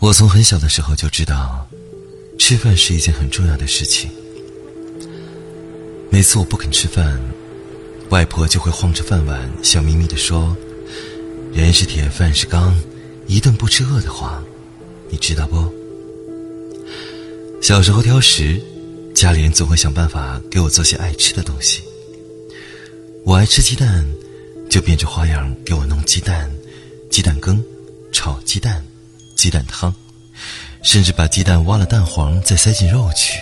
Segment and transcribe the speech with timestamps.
[0.00, 1.68] 我从很小的时候就知道，
[2.38, 4.08] 吃饭是一件很重要的事情。
[6.08, 7.20] 每次我不肯吃饭，
[8.10, 10.56] 外婆就会晃着饭碗，笑眯眯地说
[11.52, 12.80] ：“人是铁，饭是钢，
[13.26, 14.42] 一顿不吃饿得慌。”
[15.10, 15.68] 你知道不？
[17.60, 18.60] 小时候挑食，
[19.12, 21.82] 家里人总会想办法给我做些爱吃的东西。
[23.24, 24.06] 我爱吃鸡蛋，
[24.70, 26.48] 就变着花样给我弄鸡蛋、
[27.10, 27.60] 鸡蛋羹、
[28.12, 28.84] 炒鸡蛋。
[29.38, 29.94] 鸡蛋汤，
[30.82, 33.40] 甚至把鸡蛋挖了蛋黄再塞进肉去，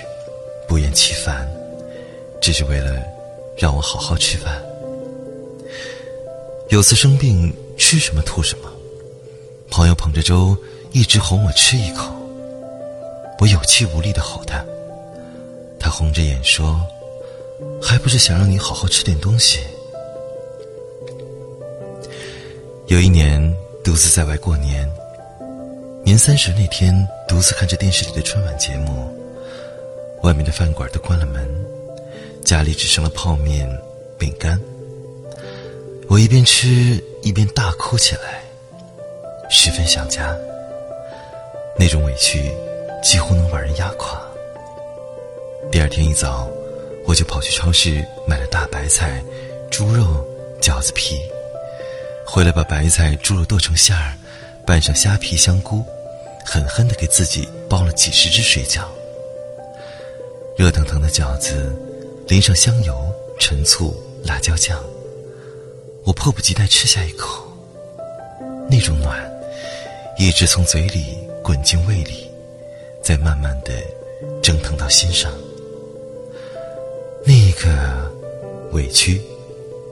[0.68, 1.48] 不厌其烦，
[2.38, 3.02] 只是为了
[3.56, 4.62] 让我好好吃饭。
[6.68, 8.70] 有次生病，吃什么吐什么，
[9.70, 10.54] 朋友捧着粥
[10.92, 12.14] 一直哄我吃一口，
[13.38, 14.62] 我有气无力的吼他，
[15.80, 16.78] 他红着眼说
[17.80, 19.60] ：“还不是想让你好好吃点东西。”
[22.88, 23.40] 有一年
[23.82, 24.86] 独自在外过年。
[26.06, 26.94] 年三十那天，
[27.26, 29.12] 独自看着电视里的春晚节目，
[30.22, 31.44] 外面的饭馆都关了门，
[32.44, 33.68] 家里只剩了泡面、
[34.16, 34.56] 饼干。
[36.06, 38.40] 我一边吃一边大哭起来，
[39.50, 40.32] 十分想家。
[41.76, 42.52] 那种委屈
[43.02, 44.16] 几乎能把人压垮。
[45.72, 46.48] 第二天一早，
[47.04, 49.20] 我就跑去超市买了大白菜、
[49.72, 50.24] 猪肉、
[50.62, 51.20] 饺子皮，
[52.24, 54.14] 回来把白菜、猪肉剁成馅儿，
[54.64, 55.84] 拌上虾皮、香菇。
[56.56, 58.84] 狠狠地给自己包了几十只水饺，
[60.56, 61.70] 热腾腾的饺子，
[62.28, 62.98] 淋上香油、
[63.38, 64.82] 陈醋、辣椒酱。
[66.04, 67.46] 我迫不及待吃下一口，
[68.70, 69.30] 那种暖，
[70.16, 72.30] 一直从嘴里滚进胃里，
[73.02, 73.74] 再慢慢的
[74.42, 75.30] 蒸腾到心上。
[77.22, 77.68] 那一刻，
[78.72, 79.20] 委屈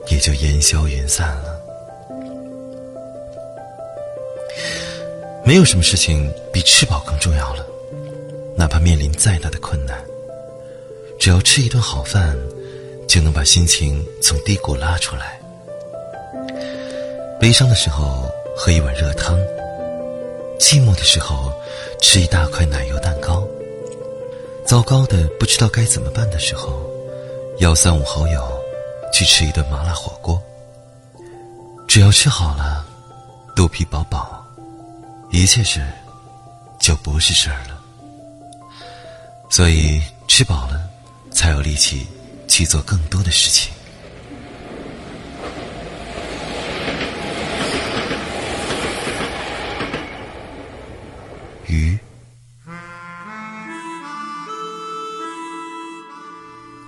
[0.06, 1.60] 也就烟消云散了。
[5.46, 7.66] 没有什么事情比吃饱更重要了，
[8.56, 10.02] 哪怕面临再大的困难，
[11.18, 12.34] 只要吃一顿好饭，
[13.06, 15.38] 就能把心情从低谷拉出来。
[17.38, 19.38] 悲伤的时候喝一碗热汤，
[20.58, 21.52] 寂寞的时候
[22.00, 23.46] 吃一大块奶油蛋糕，
[24.64, 26.90] 糟糕的不知道该怎么办的时候，
[27.58, 28.42] 邀三五好友
[29.12, 30.42] 去吃一顿麻辣火锅。
[31.86, 32.82] 只要吃好了，
[33.54, 34.43] 肚皮饱饱。
[35.34, 35.84] 一切事
[36.78, 37.82] 就不是事儿了，
[39.50, 40.88] 所以吃饱了
[41.32, 42.06] 才有力气
[42.46, 43.72] 去做更多的事情。
[51.66, 51.98] 鱼，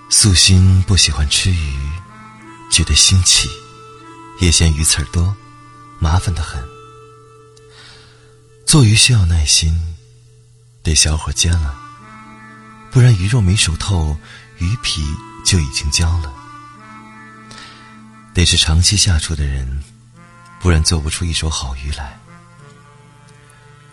[0.09, 1.91] 素心不喜欢吃鱼，
[2.71, 3.49] 觉得腥气，
[4.41, 5.35] 也嫌鱼刺儿多，
[5.99, 6.76] 麻烦的很。
[8.77, 9.75] 做鱼需要耐心，
[10.83, 11.75] 得小火煎了，
[12.91, 14.15] 不然鱼肉没熟透，
[14.59, 15.03] 鱼皮
[15.47, 16.31] 就已经焦了。
[18.35, 19.83] 得是长期下厨的人，
[20.61, 22.21] 不然做不出一手好鱼来。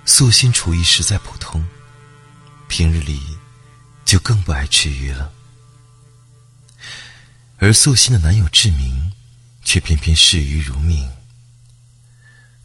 [0.04, 1.66] 素心厨艺实在普通，
[2.68, 3.22] 平日里
[4.04, 5.32] 就更不爱吃鱼了。
[7.58, 9.14] 而素心的男友志明，
[9.64, 11.10] 却偏偏视鱼如命，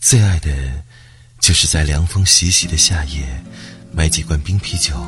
[0.00, 0.83] 最爱的。
[1.49, 3.27] 就是在凉风习习的夏夜，
[3.91, 5.03] 买几罐冰啤酒，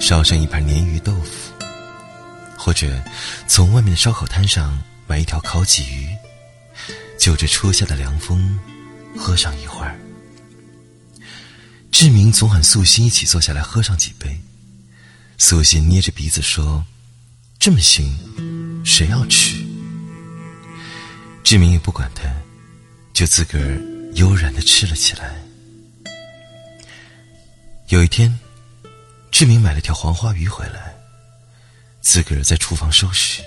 [0.00, 1.52] 烧上一盘鲶鱼豆腐，
[2.58, 3.00] 或者
[3.46, 6.08] 从外面的烧烤摊上买一条烤鲫鱼，
[7.16, 8.58] 就着初夏的凉风，
[9.16, 9.96] 喝上一会儿。
[11.92, 14.36] 志明总喊素心一起坐下来喝上几杯，
[15.38, 16.84] 素心捏着鼻子说
[17.60, 18.12] ：“这么腥，
[18.84, 19.64] 谁要吃？”
[21.44, 22.24] 志明也不管他，
[23.12, 23.80] 就自个儿
[24.14, 25.40] 悠然的吃了起来。
[27.92, 28.38] 有一天，
[29.30, 30.96] 志明买了条黄花鱼回来，
[32.00, 33.42] 自个儿在厨房收拾。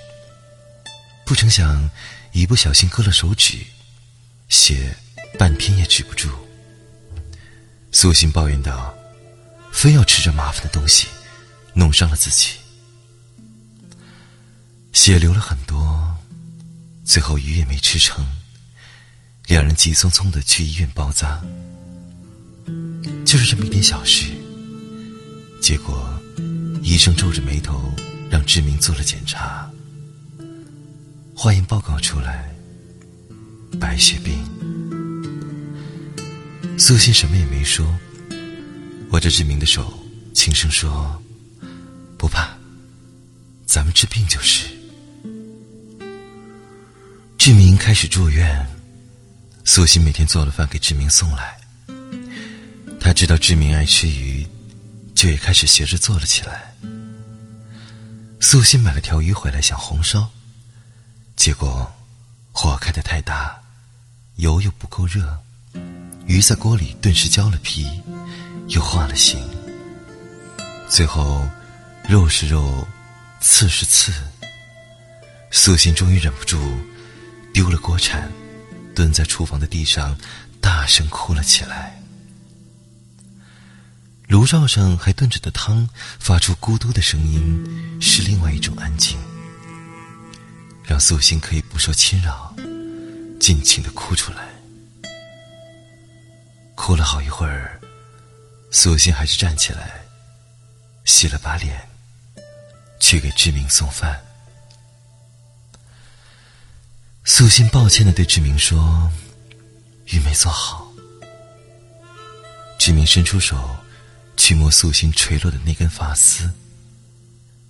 [1.24, 1.90] 不成想，
[2.30, 3.58] 一不小心割了手指，
[4.48, 4.96] 血
[5.36, 6.30] 半天也止不住。
[7.90, 8.94] 素心抱怨道
[9.74, 11.08] ：“非要吃这麻烦的东西，
[11.74, 12.52] 弄伤了自己。”
[14.94, 16.16] 血流了很多，
[17.04, 18.24] 最后鱼也没吃成，
[19.48, 21.42] 两人急匆匆的去医院包扎。
[23.24, 24.32] 就是这么一点小事，
[25.66, 26.08] 结果
[26.80, 27.92] 医生皱着眉头
[28.30, 29.68] 让志明做了检查，
[31.34, 32.54] 化验报告出来，
[33.80, 34.38] 白血病。
[36.78, 37.84] 苏欣什么也没说，
[39.10, 39.92] 握着志明的手，
[40.32, 41.20] 轻声说
[42.16, 42.56] ：“不怕，
[43.66, 44.68] 咱们治病就是。”
[47.36, 48.64] 志明开始住院，
[49.64, 51.56] 苏欣每天做了饭给志明送来。
[53.00, 54.35] 他知道志明爱吃鱼，
[55.16, 56.74] 就也开始学着做了起来。
[58.38, 60.30] 素心买了条鱼回来想红烧，
[61.34, 61.90] 结果
[62.52, 63.58] 火开得太大，
[64.36, 65.38] 油又不够热，
[66.26, 68.02] 鱼在锅里顿时焦了皮，
[68.68, 69.42] 又化了形。
[70.88, 71.48] 最后，
[72.06, 72.86] 肉是肉，
[73.40, 74.12] 刺是刺。
[75.50, 76.60] 素心终于忍不住，
[77.54, 78.30] 丢了锅铲，
[78.94, 80.16] 蹲在厨房的地上，
[80.60, 81.98] 大声哭了起来。
[84.28, 85.88] 炉灶上还炖着的汤
[86.18, 89.16] 发出咕嘟的声音，是另外一种安静，
[90.82, 92.52] 让素心可以不受侵扰，
[93.38, 94.48] 尽情的哭出来。
[96.74, 97.80] 哭了好一会儿，
[98.72, 100.04] 素心还是站起来，
[101.04, 101.88] 洗了把脸，
[102.98, 104.20] 去给志明送饭。
[107.22, 109.08] 素心抱歉的对志明说
[110.06, 110.92] ：“鱼没做好。”
[112.76, 113.56] 志明伸出手。
[114.46, 116.48] 去摸素心垂落的那根发丝，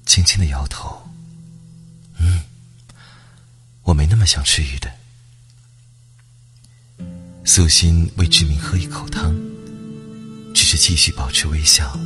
[0.05, 1.09] 轻轻的摇头。
[2.19, 2.43] 嗯，
[3.83, 4.93] 我没那么想吃鱼的。
[7.47, 9.35] 素心为志明喝一口汤，
[10.55, 11.99] 只是继续保持微笑。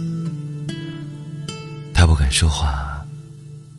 [1.92, 3.04] 他不敢说话，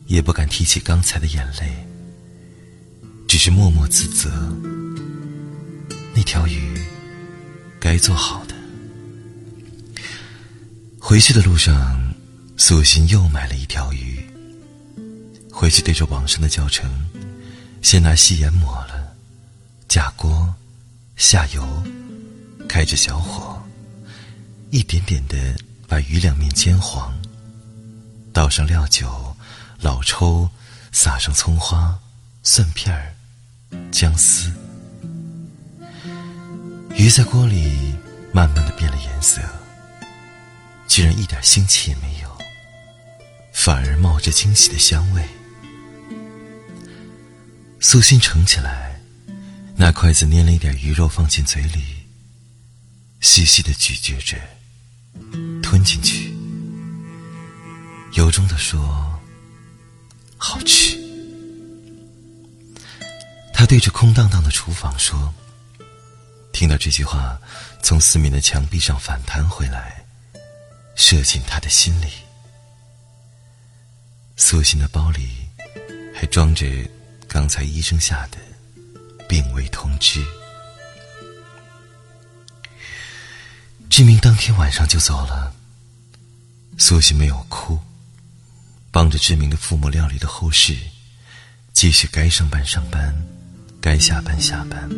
[0.08, 1.86] 也不敢提起刚才的眼泪，
[3.26, 4.30] 只是默默自责。
[6.14, 6.78] 那条鱼
[7.80, 8.51] 该做好的。
[11.12, 12.10] 回去的路上，
[12.56, 14.18] 素心又买了一条鱼。
[15.52, 16.90] 回去对着网上的教程，
[17.82, 19.14] 先拿细盐抹了，
[19.88, 20.54] 架锅，
[21.16, 21.82] 下油，
[22.66, 23.62] 开着小火，
[24.70, 25.54] 一点点的
[25.86, 27.12] 把鱼两面煎黄。
[28.32, 29.36] 倒上料酒、
[29.82, 30.48] 老抽，
[30.92, 31.94] 撒上葱花、
[32.42, 33.14] 蒜片儿、
[33.90, 34.50] 姜丝。
[36.94, 37.94] 鱼在锅里
[38.32, 39.42] 慢慢的变了颜色。
[40.92, 42.38] 居然一点腥气也没有，
[43.54, 45.26] 反而冒着惊喜的香味。
[47.80, 49.00] 素心盛起来，
[49.74, 51.82] 拿筷子捏了一点鱼肉放进嘴里，
[53.22, 54.36] 细细的咀嚼着，
[55.62, 56.30] 吞进去，
[58.12, 59.18] 由衷的说
[60.36, 60.94] ：“好吃。”
[63.54, 65.32] 他对着空荡荡的厨房说
[66.52, 67.40] ：“听到这句话，
[67.82, 70.00] 从四面的墙壁上反弹回来。”
[70.94, 72.08] 射进他的心里。
[74.36, 75.28] 素心的包里
[76.14, 76.66] 还装着
[77.28, 78.38] 刚才医生下的
[79.28, 80.24] 病危通知。
[83.88, 85.54] 志明当天晚上就走了。
[86.78, 87.78] 素心没有哭，
[88.90, 90.76] 帮着志明的父母料理的后事，
[91.72, 93.14] 继续该上班上班，
[93.80, 94.90] 该下班下班。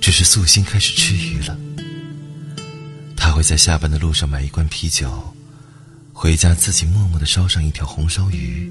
[0.00, 1.56] 只是素心开始吃鱼了。
[3.40, 5.34] 会在下班的路上买一罐啤酒，
[6.12, 8.70] 回家自己默默的烧上一条红烧鱼，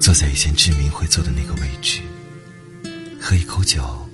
[0.00, 2.00] 坐在以前志明会坐的那个位置，
[3.20, 4.08] 喝一口酒，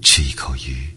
[0.00, 0.88] 吃一口鱼。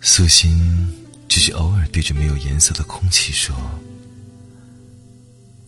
[0.00, 0.90] 素心
[1.28, 3.54] 只是偶尔对着没有颜色的空气说：“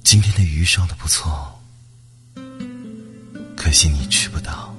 [0.03, 1.61] 今天的鱼烧的不错，
[3.55, 4.75] 可惜你吃不到。”